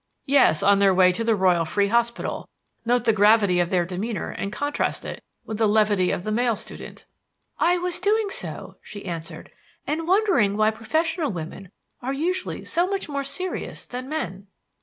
"Yes, 0.25 0.63
on 0.63 0.79
their 0.79 0.95
way 0.95 1.11
to 1.11 1.23
the 1.23 1.35
Royal 1.35 1.63
Free 1.63 1.89
Hospital. 1.89 2.49
Note 2.87 3.03
the 3.05 3.13
gravity 3.13 3.59
of 3.59 3.69
their 3.69 3.85
demeanor 3.85 4.31
and 4.31 4.51
contrast 4.51 5.05
it 5.05 5.21
with 5.45 5.59
the 5.59 5.67
levity 5.67 6.09
of 6.09 6.23
the 6.23 6.31
male 6.31 6.55
student." 6.55 7.05
"I 7.59 7.77
was 7.77 7.99
doing 7.99 8.31
so," 8.31 8.77
she 8.81 9.05
answered, 9.05 9.51
"and 9.85 10.07
wondering 10.07 10.57
why 10.57 10.71
professional 10.71 11.31
women 11.31 11.69
are 12.01 12.13
usually 12.13 12.65
so 12.65 12.87
much 12.87 13.07
more 13.09 13.23
serious 13.23 13.85
than 13.85 14.09
men." 14.09 14.47